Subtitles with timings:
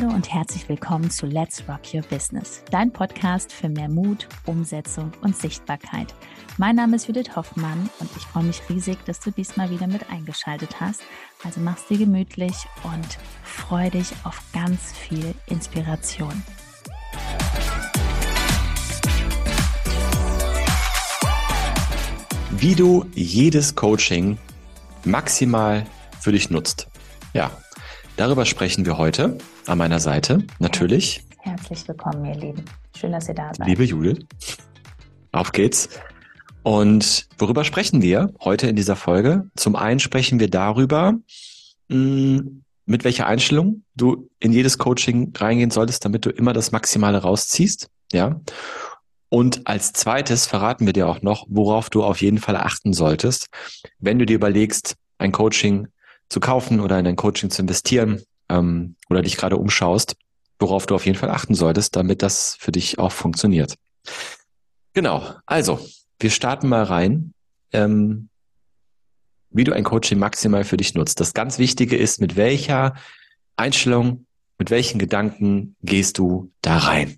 [0.00, 5.12] Hallo und herzlich willkommen zu Let's Rock Your Business, dein Podcast für mehr Mut, Umsetzung
[5.20, 6.14] und Sichtbarkeit.
[6.56, 10.08] Mein Name ist Judith Hoffmann und ich freue mich riesig, dass du diesmal wieder mit
[10.08, 11.02] eingeschaltet hast.
[11.44, 16.42] Also mach's dir gemütlich und freu dich auf ganz viel Inspiration.
[22.52, 24.38] Wie du jedes Coaching
[25.04, 25.84] maximal
[26.20, 26.88] für dich nutzt.
[27.34, 27.50] Ja,
[28.20, 31.24] darüber sprechen wir heute an meiner Seite, natürlich.
[31.38, 32.64] Herzlich willkommen, ihr Lieben.
[32.94, 33.66] Schön, dass ihr da seid.
[33.66, 34.26] Liebe Judith,
[35.32, 35.88] auf geht's.
[36.62, 39.48] Und worüber sprechen wir heute in dieser Folge?
[39.56, 41.14] Zum einen sprechen wir darüber,
[41.88, 47.18] hm, mit welcher Einstellung du in jedes Coaching reingehen solltest, damit du immer das Maximale
[47.22, 47.88] rausziehst.
[48.12, 48.38] Ja.
[49.30, 53.46] Und als zweites verraten wir dir auch noch, worauf du auf jeden Fall achten solltest,
[53.98, 55.88] wenn du dir überlegst, ein Coaching
[56.30, 60.16] zu kaufen oder in ein Coaching zu investieren ähm, oder dich gerade umschaust,
[60.58, 63.76] worauf du auf jeden Fall achten solltest, damit das für dich auch funktioniert.
[64.94, 65.80] Genau, also
[66.18, 67.34] wir starten mal rein,
[67.72, 68.28] ähm,
[69.50, 71.20] wie du ein Coaching maximal für dich nutzt.
[71.20, 72.94] Das ganz Wichtige ist, mit welcher
[73.56, 74.26] Einstellung,
[74.58, 77.16] mit welchen Gedanken gehst du da rein?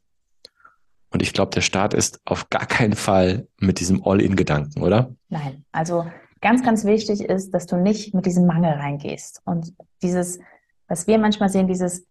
[1.10, 5.14] Und ich glaube, der Start ist auf gar keinen Fall mit diesem All-in-Gedanken, oder?
[5.28, 6.06] Nein, also
[6.42, 9.40] ganz, ganz wichtig ist, dass du nicht mit diesem Mangel reingehst.
[9.46, 10.40] Und dieses,
[10.88, 12.04] was wir manchmal sehen, dieses,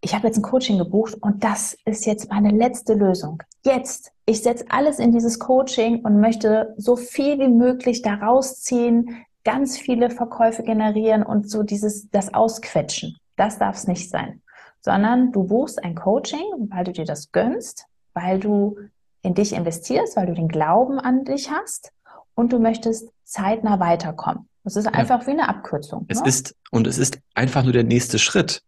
[0.00, 3.42] ich habe jetzt ein Coaching gebucht und das ist jetzt meine letzte Lösung.
[3.62, 9.24] Jetzt, ich setze alles in dieses Coaching und möchte so viel wie möglich daraus ziehen,
[9.44, 13.16] ganz viele Verkäufe generieren und so dieses, das Ausquetschen.
[13.36, 14.40] Das darf es nicht sein.
[14.80, 18.78] Sondern du buchst ein Coaching, weil du dir das gönnst, weil du
[19.22, 21.92] in dich investierst, weil du den Glauben an dich hast
[22.40, 24.48] und du möchtest zeitnah weiterkommen.
[24.64, 25.26] Das ist einfach ja.
[25.26, 26.06] wie eine Abkürzung.
[26.08, 26.28] Es ne?
[26.28, 28.62] ist, und es ist einfach nur der nächste Schritt.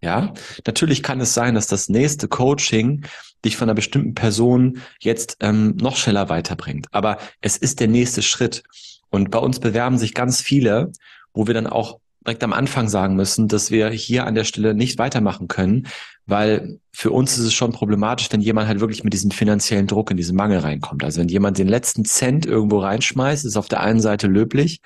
[0.00, 0.32] Ja,
[0.66, 3.04] natürlich kann es sein, dass das nächste Coaching
[3.44, 6.88] dich von einer bestimmten Person jetzt ähm, noch schneller weiterbringt.
[6.90, 8.64] Aber es ist der nächste Schritt.
[9.10, 10.90] Und bei uns bewerben sich ganz viele,
[11.34, 14.74] wo wir dann auch direkt am Anfang sagen müssen, dass wir hier an der Stelle
[14.74, 15.86] nicht weitermachen können,
[16.26, 20.10] weil für uns ist es schon problematisch, wenn jemand halt wirklich mit diesem finanziellen Druck
[20.10, 21.04] in diesen Mangel reinkommt.
[21.04, 24.80] Also wenn jemand den letzten Cent irgendwo reinschmeißt, ist auf der einen Seite löblich,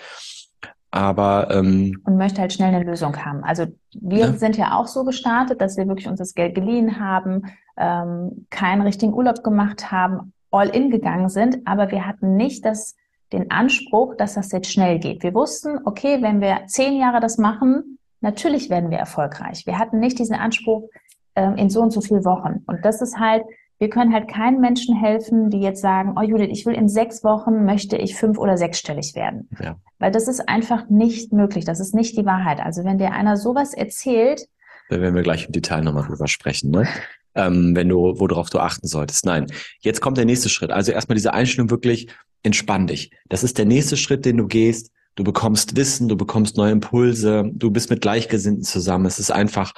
[0.91, 3.45] aber ähm, und möchte halt schnell eine Lösung haben.
[3.45, 4.33] Also wir ja.
[4.33, 7.43] sind ja auch so gestartet, dass wir wirklich uns das Geld geliehen haben,
[7.77, 12.95] ähm, keinen richtigen Urlaub gemacht haben, all in gegangen sind, aber wir hatten nicht das
[13.33, 15.23] den Anspruch, dass das jetzt schnell geht.
[15.23, 19.67] Wir wussten, okay, wenn wir zehn Jahre das machen, natürlich werden wir erfolgreich.
[19.67, 20.89] Wir hatten nicht diesen Anspruch
[21.43, 22.63] in so und so vielen Wochen.
[22.67, 23.45] Und das ist halt,
[23.79, 27.23] wir können halt keinen Menschen helfen, die jetzt sagen, oh Judith, ich will in sechs
[27.25, 29.49] Wochen, möchte ich fünf- oder sechsstellig werden.
[29.63, 29.77] Ja.
[29.99, 31.65] Weil das ist einfach nicht möglich.
[31.65, 32.61] Das ist nicht die Wahrheit.
[32.61, 34.47] Also wenn dir einer sowas erzählt.
[34.89, 36.87] Da werden wir gleich im Detail nochmal drüber sprechen, ne?
[37.37, 39.27] ähm, wenn du, worauf du achten solltest.
[39.27, 39.47] Nein,
[39.81, 40.71] jetzt kommt der nächste Schritt.
[40.71, 42.09] Also erstmal diese Einstellung wirklich,
[42.43, 43.11] entspann dich.
[43.29, 44.91] Das ist der nächste Schritt, den du gehst.
[45.15, 49.07] Du bekommst Wissen, du bekommst neue Impulse, du bist mit Gleichgesinnten zusammen.
[49.07, 49.73] Es ist einfach,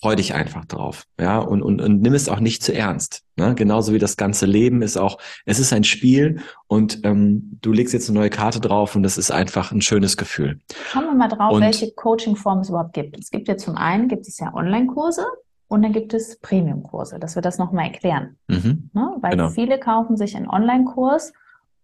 [0.00, 3.24] freu dich einfach drauf, ja, und, und, und nimm es auch nicht zu ernst.
[3.36, 3.54] Ne?
[3.54, 7.94] Genauso wie das ganze Leben ist auch, es ist ein Spiel und ähm, du legst
[7.94, 10.60] jetzt eine neue Karte drauf und das ist einfach ein schönes Gefühl.
[10.88, 13.18] Schauen wir mal drauf, und, welche Coaching-Formen es überhaupt gibt.
[13.18, 15.24] Es gibt ja zum einen, gibt es ja Online-Kurse,
[15.68, 18.38] und dann gibt es Premium-Kurse, dass wir das nochmal erklären.
[18.48, 19.16] Mhm, ne?
[19.20, 19.50] Weil genau.
[19.50, 21.32] viele kaufen sich einen Online-Kurs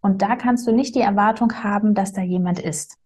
[0.01, 2.97] und da kannst du nicht die Erwartung haben, dass da jemand ist,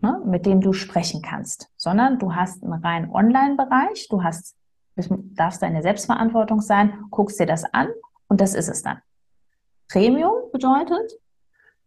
[0.00, 4.54] ne, mit dem du sprechen kannst, sondern du hast einen rein Online-Bereich, du hast,
[4.96, 7.88] darfst deine Selbstverantwortung sein, guckst dir das an
[8.28, 8.98] und das ist es dann.
[9.88, 11.12] Premium bedeutet?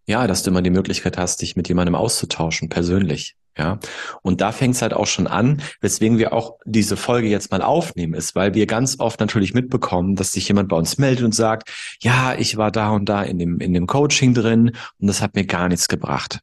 [0.07, 3.35] Ja, dass du immer die Möglichkeit hast, dich mit jemandem auszutauschen, persönlich.
[3.57, 3.79] Ja,
[4.21, 7.61] und da fängt es halt auch schon an, weswegen wir auch diese Folge jetzt mal
[7.61, 11.35] aufnehmen, ist, weil wir ganz oft natürlich mitbekommen, dass sich jemand bei uns meldet und
[11.35, 11.69] sagt,
[12.01, 15.36] ja, ich war da und da in dem, in dem Coaching drin und das hat
[15.36, 16.39] mir gar nichts gebracht.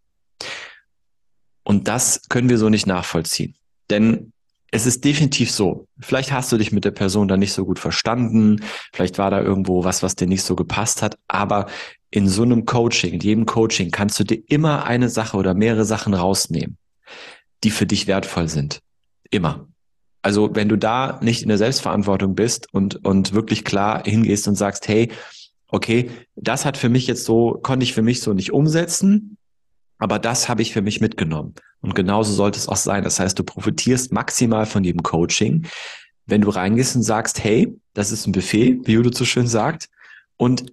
[1.69, 3.55] Und das können wir so nicht nachvollziehen.
[3.91, 4.33] Denn
[4.71, 5.87] es ist definitiv so.
[6.01, 8.63] Vielleicht hast du dich mit der Person da nicht so gut verstanden.
[8.93, 11.19] Vielleicht war da irgendwo was, was dir nicht so gepasst hat.
[11.29, 11.67] Aber
[12.11, 15.85] in so einem Coaching, in jedem Coaching kannst du dir immer eine Sache oder mehrere
[15.85, 16.79] Sachen rausnehmen
[17.65, 18.81] die für dich wertvoll sind.
[19.31, 19.69] Immer.
[20.23, 24.57] Also wenn du da nicht in der Selbstverantwortung bist und, und wirklich klar hingehst und
[24.57, 25.11] sagst, hey,
[25.69, 29.38] okay, das hat für mich jetzt so, konnte ich für mich so nicht umsetzen,
[29.99, 31.55] aber das habe ich für mich mitgenommen.
[31.81, 33.05] Und genauso sollte es auch sein.
[33.05, 35.67] Das heißt, du profitierst maximal von jedem Coaching,
[36.27, 39.89] wenn du reingehst und sagst, hey, das ist ein Buffet, wie Judo so schön sagt,
[40.37, 40.73] und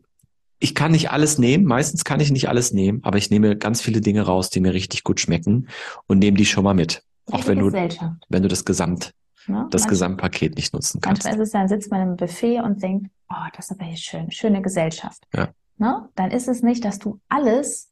[0.60, 3.82] ich kann nicht alles nehmen, meistens kann ich nicht alles nehmen, aber ich nehme ganz
[3.82, 5.68] viele Dinge raus, die mir richtig gut schmecken
[6.08, 7.04] und nehme die schon mal mit.
[7.32, 9.14] Auch wenn du, wenn du das Gesamt,
[9.48, 9.68] ne?
[9.72, 11.24] das manchmal, Gesamtpaket nicht nutzen kannst.
[11.24, 13.98] Manchmal ist es dann, sitzt man im Buffet und denkt, oh, das ist aber hier
[13.98, 15.24] schön, schöne Gesellschaft.
[15.34, 15.50] Ja.
[15.78, 16.08] Ne?
[16.16, 17.92] Dann ist es nicht, dass du alles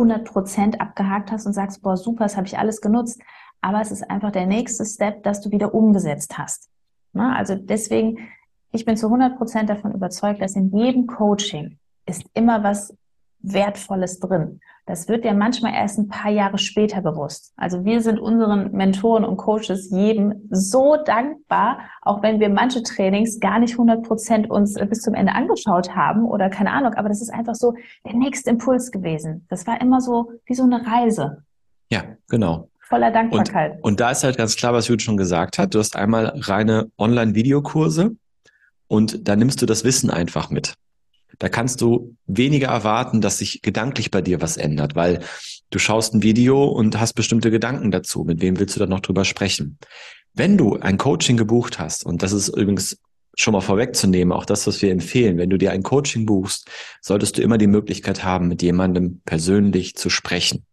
[0.00, 3.20] 100 Prozent abgehakt hast und sagst, boah, super, das habe ich alles genutzt.
[3.60, 6.70] Aber es ist einfach der nächste Step, dass du wieder umgesetzt hast.
[7.12, 7.34] Ne?
[7.36, 8.18] Also deswegen,
[8.72, 12.96] ich bin zu 100 Prozent davon überzeugt, dass in jedem Coaching ist immer was
[13.42, 14.60] Wertvolles drin.
[14.86, 17.52] Das wird ja manchmal erst ein paar Jahre später bewusst.
[17.56, 23.38] Also wir sind unseren Mentoren und Coaches jedem so dankbar, auch wenn wir manche Trainings
[23.38, 27.22] gar nicht 100 Prozent uns bis zum Ende angeschaut haben oder keine Ahnung, aber das
[27.22, 29.46] ist einfach so der nächste Impuls gewesen.
[29.48, 31.44] Das war immer so wie so eine Reise.
[31.90, 32.68] Ja, genau.
[32.88, 33.74] Voller Dankbarkeit.
[33.76, 35.74] Und, und da ist halt ganz klar, was Judith schon gesagt hat.
[35.74, 38.16] Du hast einmal reine Online-Videokurse
[38.88, 40.74] und da nimmst du das Wissen einfach mit.
[41.38, 45.20] Da kannst du weniger erwarten, dass sich gedanklich bei dir was ändert, weil
[45.70, 48.24] du schaust ein Video und hast bestimmte Gedanken dazu.
[48.24, 49.78] Mit wem willst du dann noch drüber sprechen?
[50.34, 52.98] Wenn du ein Coaching gebucht hast, und das ist übrigens
[53.36, 56.68] schon mal vorwegzunehmen, auch das, was wir empfehlen, wenn du dir ein Coaching buchst,
[57.00, 60.64] solltest du immer die Möglichkeit haben, mit jemandem persönlich zu sprechen.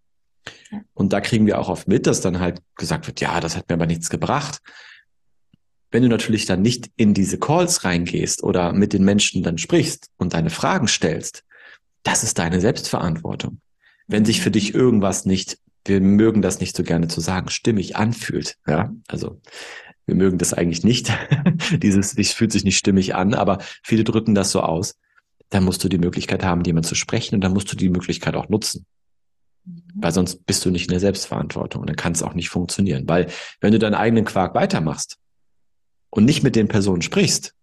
[0.94, 3.70] Und da kriegen wir auch oft mit, dass dann halt gesagt wird, ja, das hat
[3.70, 4.60] mir aber nichts gebracht.
[5.92, 10.10] Wenn du natürlich dann nicht in diese Calls reingehst oder mit den Menschen dann sprichst
[10.18, 11.44] und deine Fragen stellst,
[12.04, 13.60] das ist deine Selbstverantwortung.
[14.08, 17.96] Wenn sich für dich irgendwas nicht, wir mögen das nicht so gerne zu sagen, stimmig
[17.96, 19.42] anfühlt, ja, also
[20.06, 21.12] wir mögen das eigentlich nicht.
[21.72, 24.96] Dieses, es fühlt sich nicht stimmig an, aber viele drücken das so aus.
[25.50, 28.36] Dann musst du die Möglichkeit haben, jemand zu sprechen und dann musst du die Möglichkeit
[28.36, 28.86] auch nutzen.
[29.66, 29.84] Mhm.
[29.96, 33.04] Weil sonst bist du nicht in der Selbstverantwortung und dann kann es auch nicht funktionieren.
[33.08, 33.28] Weil
[33.60, 35.18] wenn du deinen eigenen Quark weitermachst,
[36.10, 37.54] und nicht mit den Personen sprichst,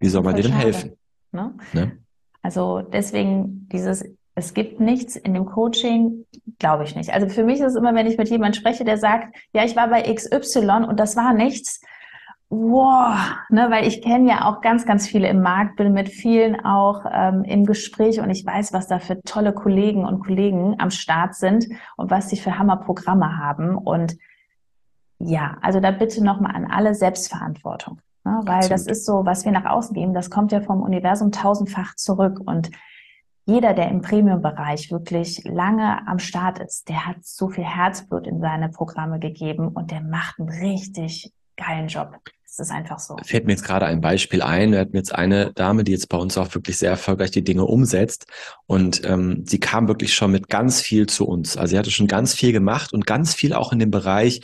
[0.00, 0.96] wie soll man dir denn helfen?
[1.30, 1.54] Ne?
[1.72, 1.98] Ne?
[2.42, 4.04] Also deswegen dieses,
[4.34, 6.26] es gibt nichts in dem Coaching,
[6.58, 7.12] glaube ich nicht.
[7.12, 9.76] Also für mich ist es immer, wenn ich mit jemandem spreche, der sagt, ja, ich
[9.76, 11.80] war bei XY und das war nichts.
[12.54, 13.14] Wow,
[13.48, 17.06] ne, weil ich kenne ja auch ganz, ganz viele im Markt, bin mit vielen auch
[17.10, 21.34] ähm, im Gespräch und ich weiß, was da für tolle Kollegen und Kollegen am Start
[21.34, 21.66] sind
[21.96, 23.78] und was sie für Hammerprogramme haben.
[23.78, 24.18] Und
[25.24, 28.00] ja, also da bitte nochmal an alle Selbstverantwortung.
[28.24, 28.40] Ne?
[28.44, 28.72] Weil Absolut.
[28.72, 32.40] das ist so, was wir nach außen geben, das kommt ja vom Universum tausendfach zurück.
[32.44, 32.70] Und
[33.44, 38.40] jeder, der im Premium-Bereich wirklich lange am Start ist, der hat so viel Herzblut in
[38.40, 42.18] seine Programme gegeben und der macht einen richtig geilen Job.
[42.44, 43.16] Das ist einfach so.
[43.24, 44.72] Fällt mir jetzt gerade ein Beispiel ein.
[44.72, 47.64] Wir hatten jetzt eine Dame, die jetzt bei uns auch wirklich sehr erfolgreich die Dinge
[47.64, 48.26] umsetzt.
[48.66, 51.56] Und ähm, sie kam wirklich schon mit ganz viel zu uns.
[51.56, 54.42] Also sie hatte schon ganz viel gemacht und ganz viel auch in dem Bereich,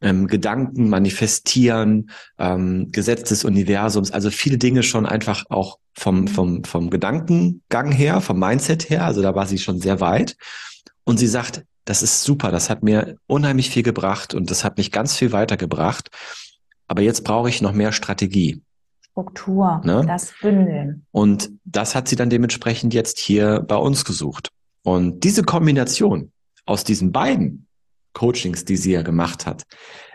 [0.00, 6.64] ähm, Gedanken manifestieren, ähm, Gesetz des Universums, also viele Dinge schon einfach auch vom, vom,
[6.64, 10.36] vom Gedankengang her, vom Mindset her, also da war sie schon sehr weit.
[11.04, 14.78] Und sie sagt, das ist super, das hat mir unheimlich viel gebracht und das hat
[14.78, 16.10] mich ganz viel weitergebracht.
[16.86, 18.62] Aber jetzt brauche ich noch mehr Strategie.
[19.10, 20.04] Struktur, ne?
[20.06, 21.04] das Bündeln.
[21.10, 24.50] Und das hat sie dann dementsprechend jetzt hier bei uns gesucht.
[24.82, 26.32] Und diese Kombination
[26.64, 27.66] aus diesen beiden
[28.12, 29.64] Coachings, die sie ja gemacht hat,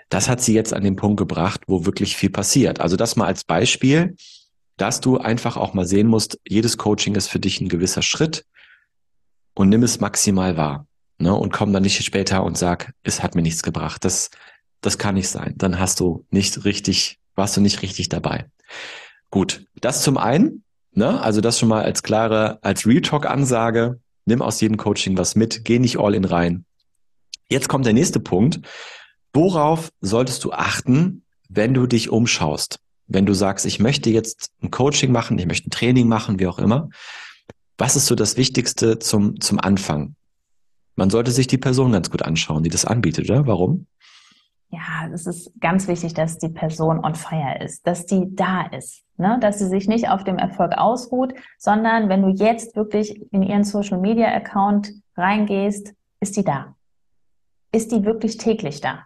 [0.10, 2.80] das hat sie jetzt an den Punkt gebracht, wo wirklich viel passiert.
[2.80, 4.16] Also das mal als Beispiel,
[4.78, 8.46] dass du einfach auch mal sehen musst, jedes Coaching ist für dich ein gewisser Schritt
[9.54, 10.88] und nimm es maximal wahr.
[11.18, 11.34] Ne?
[11.34, 14.04] Und komm dann nicht später und sag, es hat mir nichts gebracht.
[14.04, 14.30] Das,
[14.82, 15.54] das kann nicht sein.
[15.58, 18.46] Dann hast du nicht richtig, warst du nicht richtig dabei.
[19.32, 21.22] Gut, das zum einen, ne?
[21.22, 25.36] also das schon mal als klare, als Real Talk Ansage, nimm aus jedem Coaching was
[25.36, 26.66] mit, geh nicht all in rein,
[27.50, 28.62] Jetzt kommt der nächste Punkt.
[29.34, 32.80] Worauf solltest du achten, wenn du dich umschaust?
[33.08, 36.48] Wenn du sagst, ich möchte jetzt ein Coaching machen, ich möchte ein Training machen, wie
[36.48, 36.90] auch immer.
[37.78, 40.16] Was ist so das Wichtigste zum, zum Anfang?
[40.96, 43.46] Man sollte sich die Person ganz gut anschauen, die das anbietet, oder?
[43.46, 43.86] Warum?
[44.70, 49.04] Ja, es ist ganz wichtig, dass die Person on fire ist, dass die da ist,
[49.18, 49.38] ne?
[49.40, 53.64] dass sie sich nicht auf dem Erfolg ausruht, sondern wenn du jetzt wirklich in ihren
[53.64, 56.75] Social Media Account reingehst, ist die da
[57.76, 59.00] ist die wirklich täglich da?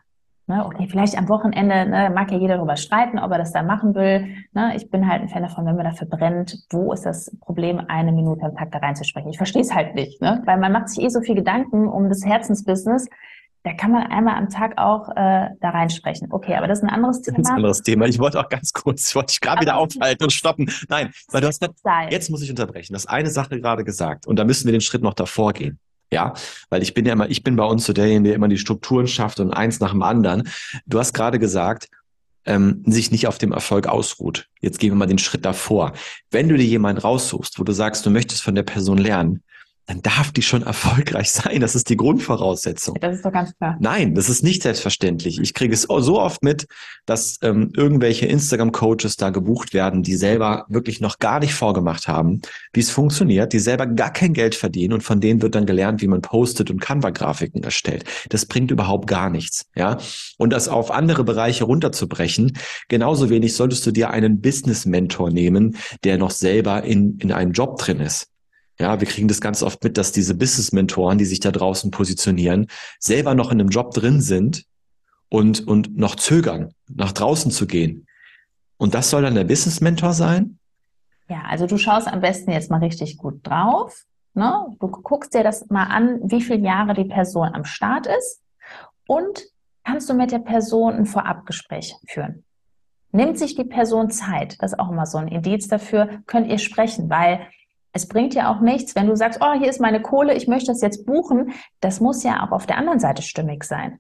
[0.50, 3.62] Ne, okay, vielleicht am Wochenende ne, mag ja jeder darüber streiten, ob er das da
[3.62, 4.28] machen will.
[4.52, 7.80] Ne, ich bin halt ein Fan davon, wenn man dafür brennt, wo ist das Problem,
[7.88, 9.30] eine Minute am Tag da reinzusprechen?
[9.30, 10.42] Ich verstehe es halt nicht, ne?
[10.46, 13.08] weil man macht sich eh so viel Gedanken um das Herzensbusiness.
[13.62, 16.30] Da kann man einmal am Tag auch äh, da reinsprechen.
[16.32, 17.38] Okay, aber das ist ein anderes Thema.
[17.38, 18.06] Das ist ein anderes Thema.
[18.08, 20.72] Ich wollte auch ganz kurz, ich wollte dich gerade wieder aufhalten und stoppen.
[20.88, 21.64] Nein, weil du hast
[22.10, 22.94] jetzt muss ich unterbrechen.
[22.94, 25.80] Du hast eine Sache gerade gesagt und da müssen wir den Schritt noch davor gehen.
[26.12, 26.34] Ja,
[26.70, 29.08] weil ich bin ja immer, ich bin bei uns so derjenige, der immer die Strukturen
[29.08, 30.50] schafft und eins nach dem anderen.
[30.88, 31.88] Du hast gerade gesagt,
[32.46, 34.48] ähm, sich nicht auf dem Erfolg ausruht.
[34.60, 35.94] Jetzt gehen wir mal den Schritt davor.
[36.32, 39.44] Wenn du dir jemanden raussuchst, wo du sagst, du möchtest von der Person lernen,
[39.90, 41.62] dann darf die schon erfolgreich sein.
[41.62, 42.96] Das ist die Grundvoraussetzung.
[43.02, 43.76] Das ist doch ganz klar.
[43.80, 45.40] Nein, das ist nicht selbstverständlich.
[45.40, 46.68] Ich kriege es so oft mit,
[47.08, 52.40] dass ähm, irgendwelche Instagram-Coaches da gebucht werden, die selber wirklich noch gar nicht vorgemacht haben,
[52.72, 56.04] wie es funktioniert, die selber gar kein Geld verdienen und von denen wird dann gelernt,
[56.04, 58.04] wie man postet und Canva-Grafiken erstellt.
[58.30, 59.66] Das bringt überhaupt gar nichts.
[59.76, 59.98] Ja,
[60.38, 62.56] und das auf andere Bereiche runterzubrechen.
[62.90, 67.80] Genauso wenig solltest du dir einen Business-Mentor nehmen, der noch selber in in einem Job
[67.80, 68.28] drin ist.
[68.80, 72.68] Ja, wir kriegen das ganz oft mit, dass diese Business-Mentoren, die sich da draußen positionieren,
[72.98, 74.66] selber noch in einem Job drin sind
[75.28, 78.08] und, und noch zögern, nach draußen zu gehen.
[78.78, 80.60] Und das soll dann der Business-Mentor sein?
[81.28, 84.06] Ja, also du schaust am besten jetzt mal richtig gut drauf.
[84.34, 84.66] Ne?
[84.80, 88.42] Du guckst dir das mal an, wie viele Jahre die Person am Start ist
[89.08, 89.44] und
[89.84, 92.46] kannst du mit der Person ein Vorabgespräch führen.
[93.12, 94.56] Nimmt sich die Person Zeit?
[94.62, 97.42] Das ist auch immer so ein Indiz dafür, könnt ihr sprechen, weil
[97.92, 100.72] es bringt ja auch nichts, wenn du sagst, oh, hier ist meine Kohle, ich möchte
[100.72, 101.54] das jetzt buchen.
[101.82, 104.00] Das muss ja auch auf der anderen Seite stimmig sein.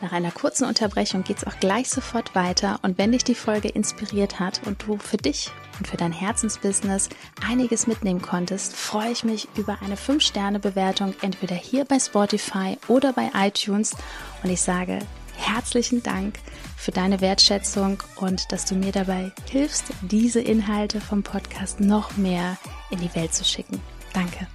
[0.00, 2.78] Nach einer kurzen Unterbrechung geht es auch gleich sofort weiter.
[2.82, 7.10] Und wenn dich die Folge inspiriert hat und du für dich und für dein Herzensbusiness
[7.46, 13.30] einiges mitnehmen konntest, freue ich mich über eine 5-Sterne-Bewertung entweder hier bei Spotify oder bei
[13.34, 13.94] iTunes.
[14.42, 15.00] Und ich sage
[15.36, 16.38] herzlichen Dank
[16.78, 22.56] für deine Wertschätzung und dass du mir dabei hilfst, diese Inhalte vom Podcast noch mehr
[22.90, 23.80] in die Welt zu schicken.
[24.14, 24.46] Danke.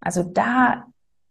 [0.00, 0.86] Also da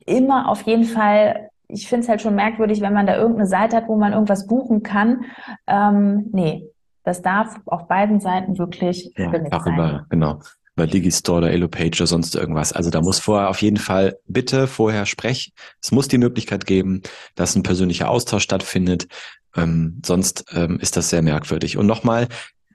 [0.06, 3.78] immer auf jeden Fall, ich finde es halt schon merkwürdig, wenn man da irgendeine Seite
[3.78, 5.26] hat, wo man irgendwas buchen kann.
[5.66, 6.70] Ähm, nee,
[7.04, 10.40] das darf auf beiden Seiten wirklich ja, darüber, genau
[10.76, 12.74] über Digistore oder Elopage oder sonst irgendwas.
[12.74, 15.54] Also da muss vorher auf jeden Fall bitte vorher sprechen.
[15.82, 17.02] Es muss die Möglichkeit geben,
[17.36, 19.08] dass ein persönlicher Austausch stattfindet.
[19.56, 21.78] Ähm, sonst ähm, ist das sehr merkwürdig.
[21.78, 22.28] Und nochmal,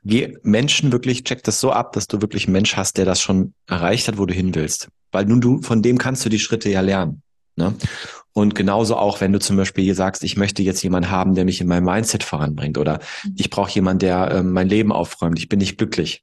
[0.05, 3.21] geh Menschen wirklich, check das so ab, dass du wirklich einen Mensch hast, der das
[3.21, 4.88] schon erreicht hat, wo du hin willst.
[5.11, 7.23] Weil nun du, von dem kannst du die Schritte ja lernen.
[7.57, 7.75] Ne?
[8.33, 11.45] Und genauso auch, wenn du zum Beispiel hier sagst, ich möchte jetzt jemanden haben, der
[11.45, 13.35] mich in meinem Mindset voranbringt oder mhm.
[13.37, 16.23] ich brauche jemanden, der äh, mein Leben aufräumt, ich bin nicht glücklich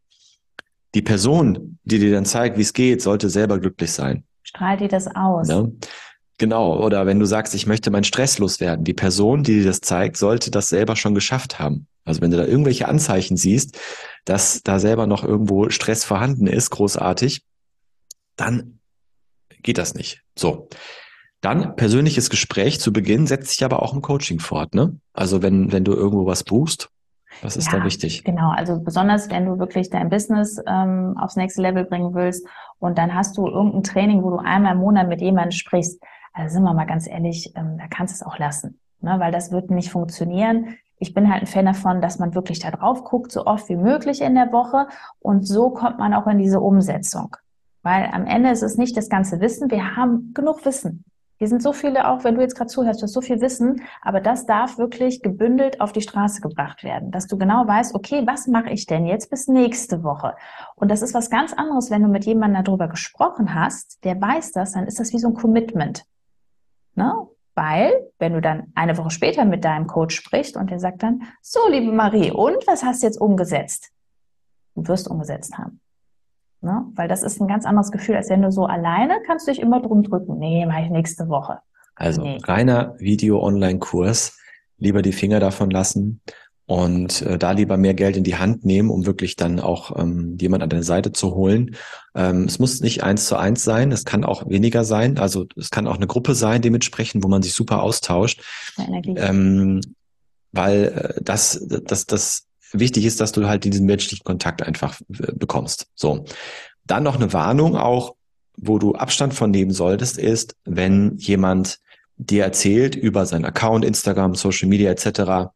[0.95, 4.23] die Person, die dir dann zeigt, wie es geht, sollte selber glücklich sein.
[4.43, 5.49] Strahlt dir das aus.
[5.49, 5.67] Ja?
[6.37, 6.81] Genau.
[6.83, 10.17] Oder wenn du sagst, ich möchte meinen Stress loswerden, die Person, die dir das zeigt,
[10.17, 11.87] sollte das selber schon geschafft haben.
[12.05, 13.77] Also wenn du da irgendwelche Anzeichen siehst,
[14.23, 17.43] dass da selber noch irgendwo Stress vorhanden ist, großartig,
[18.37, 18.79] dann
[19.63, 20.21] geht das nicht.
[20.37, 20.69] So.
[21.41, 24.97] Dann persönliches Gespräch zu Beginn setzt sich aber auch im Coaching fort, ne?
[25.13, 26.89] Also wenn, wenn du irgendwo was buchst,
[27.41, 28.23] was ist ja, da wichtig?
[28.23, 32.47] Genau, also besonders wenn du wirklich dein Business ähm, aufs nächste Level bringen willst
[32.79, 36.01] und dann hast du irgendein Training, wo du einmal im Monat mit jemandem sprichst,
[36.33, 39.15] also sind wir mal ganz ehrlich, ähm, da kannst du es auch lassen, ne?
[39.19, 40.75] weil das wird nicht funktionieren.
[40.97, 43.75] Ich bin halt ein Fan davon, dass man wirklich da drauf guckt, so oft wie
[43.75, 44.87] möglich in der Woche
[45.19, 47.35] und so kommt man auch in diese Umsetzung.
[47.83, 51.03] Weil am Ende ist es nicht das ganze Wissen, wir haben genug Wissen.
[51.37, 53.81] Hier sind so viele auch, wenn du jetzt gerade zuhörst, du hast so viel Wissen,
[54.01, 58.23] aber das darf wirklich gebündelt auf die Straße gebracht werden, dass du genau weißt, okay,
[58.25, 60.35] was mache ich denn jetzt bis nächste Woche?
[60.75, 64.53] Und das ist was ganz anderes, wenn du mit jemandem darüber gesprochen hast, der weiß
[64.53, 66.05] das, dann ist das wie so ein Commitment.
[66.95, 67.13] Ne?
[67.53, 71.23] Weil, wenn du dann eine Woche später mit deinem Coach sprichst und der sagt dann,
[71.41, 73.91] so, liebe Marie, und was hast du jetzt umgesetzt?
[74.75, 75.81] Du wirst umgesetzt haben.
[76.65, 76.85] Ne?
[76.95, 79.61] Weil das ist ein ganz anderes Gefühl, als wenn du so alleine kannst du dich
[79.61, 80.39] immer drum drücken.
[80.39, 81.59] Nee, mache ich nächste Woche.
[81.95, 82.39] Also nee.
[82.43, 84.37] reiner Video-Online-Kurs,
[84.77, 86.21] lieber die Finger davon lassen
[86.65, 90.37] und äh, da lieber mehr Geld in die Hand nehmen, um wirklich dann auch ähm,
[90.41, 91.75] jemand an deine Seite zu holen.
[92.15, 95.19] Ähm, es muss nicht eins zu eins sein, es kann auch weniger sein.
[95.19, 98.43] Also es kann auch eine Gruppe sein, dementsprechend, wo man sich super austauscht.
[98.77, 99.81] Ähm,
[100.51, 102.47] weil äh, das, das, das
[102.79, 105.87] wichtig ist, dass du halt diesen menschlichen Kontakt einfach äh, bekommst.
[105.95, 106.25] So.
[106.85, 108.15] Dann noch eine Warnung auch,
[108.57, 111.79] wo du Abstand von nehmen solltest, ist, wenn jemand
[112.17, 115.51] dir erzählt über seinen Account, Instagram, Social Media etc.,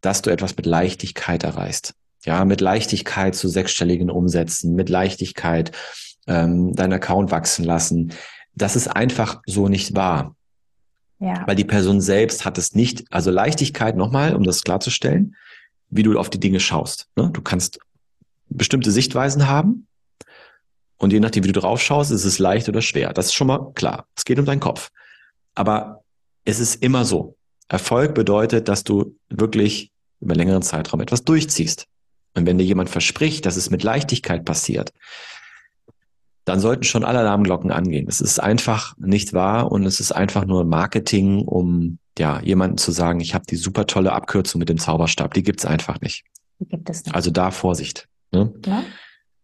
[0.00, 1.94] dass du etwas mit Leichtigkeit erreichst.
[2.24, 5.72] Ja, mit Leichtigkeit zu sechsstelligen Umsätzen, mit Leichtigkeit
[6.26, 8.12] ähm, deinen Account wachsen lassen.
[8.54, 10.34] Das ist einfach so nicht wahr.
[11.18, 11.44] Ja.
[11.46, 15.36] Weil die Person selbst hat es nicht, also Leichtigkeit nochmal, um das klarzustellen,
[15.90, 17.08] wie du auf die Dinge schaust.
[17.16, 17.30] Ne?
[17.32, 17.78] Du kannst
[18.48, 19.86] bestimmte Sichtweisen haben
[20.96, 23.12] und je nachdem, wie du drauf schaust, ist es leicht oder schwer.
[23.12, 24.06] Das ist schon mal klar.
[24.16, 24.90] Es geht um deinen Kopf.
[25.54, 26.04] Aber
[26.44, 27.36] es ist immer so.
[27.68, 31.86] Erfolg bedeutet, dass du wirklich über längeren Zeitraum etwas durchziehst.
[32.34, 34.92] Und wenn dir jemand verspricht, dass es mit Leichtigkeit passiert,
[36.44, 38.06] dann sollten schon alle Alarmglocken angehen.
[38.08, 42.92] Es ist einfach nicht wahr und es ist einfach nur Marketing, um ja jemanden zu
[42.92, 45.34] sagen, ich habe die super tolle Abkürzung mit dem Zauberstab.
[45.34, 46.24] Die gibt's einfach nicht.
[46.58, 47.14] Die gibt es nicht.
[47.14, 48.08] Also da Vorsicht.
[48.32, 48.52] Ne?
[48.66, 48.84] Ne?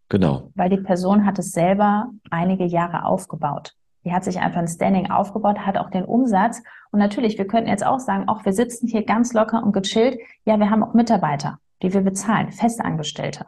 [0.08, 0.50] Genau.
[0.54, 3.74] Weil die Person hat es selber einige Jahre aufgebaut.
[4.04, 6.62] Die hat sich einfach ein Standing aufgebaut, hat auch den Umsatz.
[6.92, 10.18] Und natürlich, wir könnten jetzt auch sagen, auch wir sitzen hier ganz locker und gechillt.
[10.44, 13.46] Ja, wir haben auch Mitarbeiter, die wir bezahlen, Festangestellte.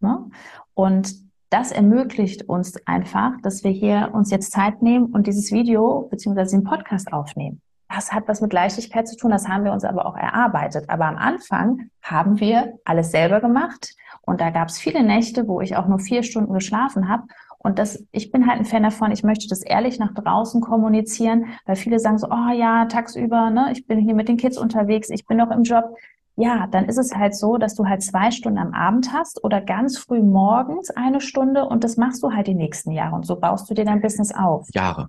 [0.00, 0.30] Ne?
[0.72, 6.08] Und das ermöglicht uns einfach, dass wir hier uns jetzt Zeit nehmen und dieses Video
[6.10, 7.60] beziehungsweise den Podcast aufnehmen.
[7.88, 10.90] Das hat was mit Leichtigkeit zu tun, das haben wir uns aber auch erarbeitet.
[10.90, 15.62] Aber am Anfang haben wir alles selber gemacht und da gab es viele Nächte, wo
[15.62, 17.24] ich auch nur vier Stunden geschlafen habe.
[17.60, 21.46] Und das, ich bin halt ein Fan davon, ich möchte das ehrlich nach draußen kommunizieren,
[21.64, 25.10] weil viele sagen so, oh ja, tagsüber, ne, ich bin hier mit den Kids unterwegs,
[25.10, 25.96] ich bin noch im Job.
[26.40, 29.60] Ja, dann ist es halt so, dass du halt zwei Stunden am Abend hast oder
[29.60, 33.36] ganz früh morgens eine Stunde und das machst du halt die nächsten Jahre und so
[33.36, 34.68] baust du dir dein Business auf.
[34.72, 35.08] Jahre.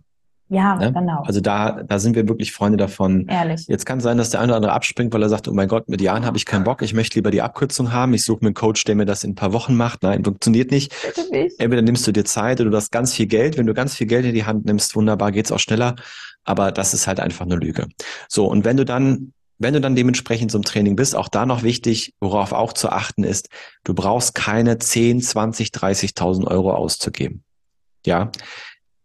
[0.52, 0.92] Ja, Ne?
[0.92, 1.22] genau.
[1.26, 3.28] Also da, da sind wir wirklich Freunde davon.
[3.28, 3.68] Ehrlich.
[3.68, 5.88] Jetzt kann sein, dass der eine oder andere abspringt, weil er sagt, oh mein Gott,
[5.88, 8.48] mit Jahren habe ich keinen Bock, ich möchte lieber die Abkürzung haben, ich suche mir
[8.48, 10.02] einen Coach, der mir das in ein paar Wochen macht.
[10.02, 10.92] Nein, funktioniert nicht.
[11.06, 11.60] Bitte nicht.
[11.60, 13.60] Entweder nimmst du dir Zeit oder du hast ganz viel Geld.
[13.60, 15.96] Wenn du ganz viel Geld in die Hand nimmst, wunderbar, geht's auch schneller.
[16.44, 17.88] Aber das ist halt einfach eine Lüge.
[18.28, 21.64] So, und wenn du dann, wenn du dann dementsprechend zum Training bist, auch da noch
[21.64, 23.50] wichtig, worauf auch zu achten ist,
[23.84, 27.44] du brauchst keine 10, 20, 30.000 Euro auszugeben.
[28.06, 28.32] Ja.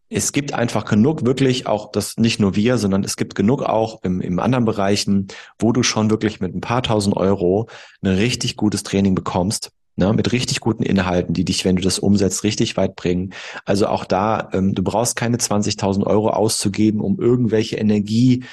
[0.08, 4.00] Es gibt einfach genug, wirklich auch das nicht nur wir, sondern es gibt genug auch
[4.04, 5.26] im, im anderen Bereichen,
[5.58, 7.68] wo du schon wirklich mit ein paar tausend Euro
[8.00, 11.98] ein richtig gutes Training bekommst ne, mit richtig guten Inhalten, die dich, wenn du das
[11.98, 13.32] umsetzt, richtig weit bringen.
[13.64, 18.44] Also auch da, ähm, du brauchst keine 20.000 Euro auszugeben, um irgendwelche Energie,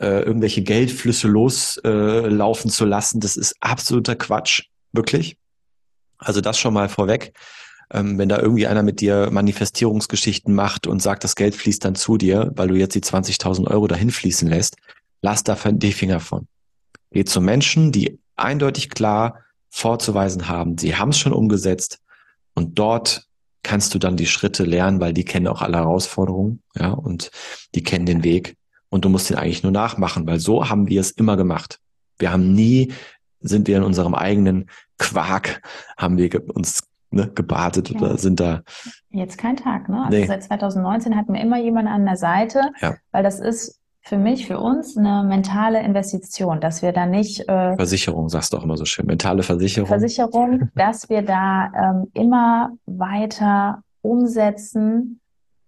[0.00, 3.20] äh, irgendwelche Geldflüsse loslaufen äh, zu lassen.
[3.20, 5.36] Das ist absoluter Quatsch, wirklich.
[6.18, 7.32] Also das schon mal vorweg.
[7.90, 11.94] Ähm, wenn da irgendwie einer mit dir Manifestierungsgeschichten macht und sagt, das Geld fließt dann
[11.94, 14.76] zu dir, weil du jetzt die 20.000 Euro dahin fließen lässt,
[15.22, 16.46] lass davon die Finger von.
[17.10, 19.40] Geh zu Menschen, die eindeutig klar
[19.70, 20.76] vorzuweisen haben.
[20.76, 22.00] Sie haben es schon umgesetzt
[22.54, 23.26] und dort
[23.62, 27.30] kannst du dann die Schritte lernen, weil die kennen auch alle Herausforderungen, ja, und
[27.74, 28.56] die kennen den Weg
[28.90, 31.80] und du musst den eigentlich nur nachmachen, weil so haben wir es immer gemacht.
[32.18, 32.92] Wir haben nie,
[33.40, 35.62] sind wir in unserem eigenen Quark,
[35.96, 37.98] haben wir uns ne, gebadet Ja.
[38.00, 38.62] oder sind da,
[39.10, 40.04] Jetzt kein Tag, ne?
[40.04, 40.26] Also Nee.
[40.26, 42.96] seit 2019 hatten wir immer jemanden an der Seite, Ja.
[43.12, 47.76] weil das ist für mich, für uns eine mentale Investition, dass wir da nicht äh,
[47.76, 49.86] Versicherung, sagst du auch immer so schön, mentale Versicherung.
[49.88, 55.20] Versicherung, dass wir da ähm, immer weiter umsetzen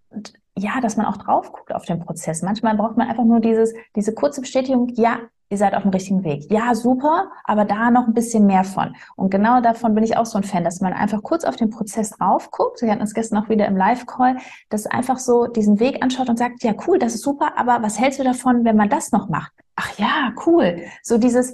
[0.09, 2.41] und ja, dass man auch drauf guckt auf den Prozess.
[2.41, 6.23] Manchmal braucht man einfach nur dieses, diese kurze Bestätigung, ja, ihr seid auf dem richtigen
[6.23, 6.49] Weg.
[6.49, 8.95] Ja, super, aber da noch ein bisschen mehr von.
[9.15, 11.69] Und genau davon bin ich auch so ein Fan, dass man einfach kurz auf den
[11.69, 12.81] Prozess raufguckt.
[12.81, 14.37] Wir hatten uns gestern auch wieder im Live-Call,
[14.69, 17.99] dass einfach so diesen Weg anschaut und sagt, ja, cool, das ist super, aber was
[17.99, 19.51] hältst du davon, wenn man das noch macht?
[19.75, 20.83] Ach ja, cool.
[21.03, 21.53] So dieses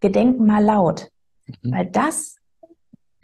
[0.00, 1.10] Gedenken mal laut.
[1.62, 1.72] Mhm.
[1.72, 2.36] Weil das,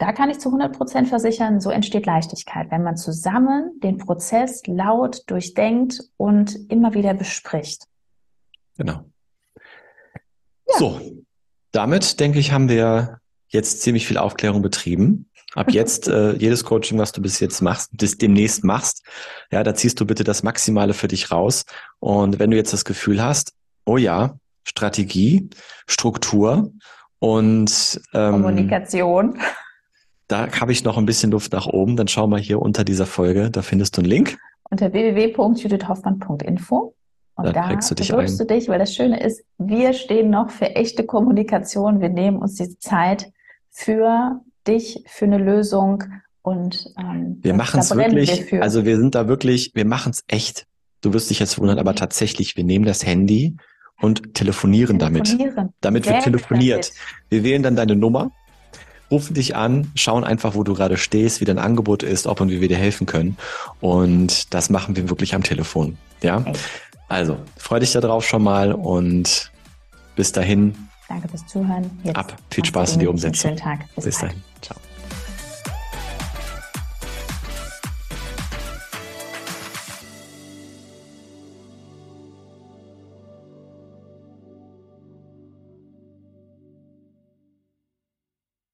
[0.01, 4.63] da kann ich zu 100 Prozent versichern, so entsteht Leichtigkeit, wenn man zusammen den Prozess
[4.65, 7.85] laut durchdenkt und immer wieder bespricht.
[8.77, 9.05] Genau.
[10.67, 10.77] Ja.
[10.79, 11.01] So,
[11.71, 15.29] damit denke ich, haben wir jetzt ziemlich viel Aufklärung betrieben.
[15.53, 19.05] Ab jetzt äh, jedes Coaching, was du bis jetzt machst, bis demnächst machst,
[19.51, 21.65] ja, da ziehst du bitte das Maximale für dich raus.
[21.99, 23.53] Und wenn du jetzt das Gefühl hast,
[23.85, 25.49] oh ja, Strategie,
[25.85, 26.71] Struktur
[27.19, 29.37] und ähm, Kommunikation.
[30.31, 33.05] Da habe ich noch ein bisschen Luft nach oben, dann schau mal hier unter dieser
[33.05, 34.37] Folge, da findest du einen Link.
[34.69, 36.95] unter www.judithhoffmann.info.
[37.35, 38.37] Und Da da trägst du dich ein.
[38.37, 42.01] du dich, weil das Schöne ist, wir stehen noch für echte Kommunikation.
[42.01, 43.31] Wir nehmen uns diese Zeit
[43.69, 46.03] für dich, für eine Lösung
[46.41, 50.23] und ähm, Wir machen es wirklich, wir also wir sind da wirklich, wir machen es
[50.27, 50.67] echt.
[51.01, 53.55] Du wirst dich jetzt wundern, aber tatsächlich, wir nehmen das Handy
[54.01, 55.25] und telefonieren damit.
[55.25, 55.73] Telefonieren.
[55.81, 56.89] Damit Sehr wird telefoniert.
[56.89, 56.93] damit.
[57.29, 58.31] Wir wählen dann deine Nummer,
[59.11, 62.49] rufen dich an, schauen einfach, wo du gerade stehst, wie dein Angebot ist, ob und
[62.49, 63.37] wie wir dir helfen können.
[63.81, 65.97] Und das machen wir wirklich am Telefon.
[66.23, 66.43] Ja?
[67.09, 69.51] Also, freu dich darauf schon mal und
[70.15, 70.75] bis dahin,
[71.11, 71.91] Danke fürs Zuhören.
[72.03, 72.37] Jetzt Ab.
[72.49, 73.07] Viel Spaß in die.
[73.07, 73.49] Umsetzung.
[73.49, 73.79] Schönen Tag.
[73.97, 74.41] bis dahin.